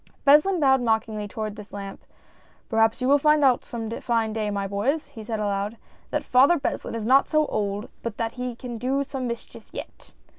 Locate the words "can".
8.55-8.79